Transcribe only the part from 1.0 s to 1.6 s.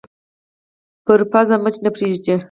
پر پزه